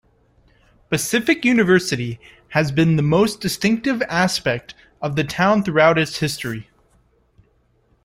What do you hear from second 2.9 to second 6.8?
the most distinctive aspect of the town throughout its history.